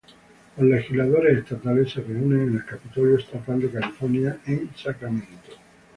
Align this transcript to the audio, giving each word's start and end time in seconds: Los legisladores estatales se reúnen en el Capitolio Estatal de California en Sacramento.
Los 0.57 0.67
legisladores 0.67 1.37
estatales 1.37 1.91
se 1.91 2.01
reúnen 2.01 2.47
en 2.49 2.55
el 2.55 2.65
Capitolio 2.65 3.19
Estatal 3.19 3.61
de 3.61 3.69
California 3.69 4.35
en 4.47 4.71
Sacramento. 4.75 5.51